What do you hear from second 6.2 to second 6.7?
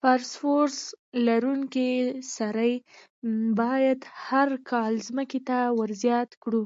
کړو.